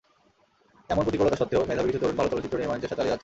এমন 0.93 1.03
প্রতিকূলতা 1.05 1.39
সত্ত্বেও 1.39 1.67
মেধাবী 1.69 1.87
কিছু 1.91 2.01
তরুণ 2.03 2.15
ভালো 2.19 2.31
চলচ্চিত্র 2.33 2.57
নির্মাণের 2.59 2.83
চেষ্টা 2.83 2.97
চালিয়ে 2.97 3.11
যাচ্ছেন। 3.13 3.19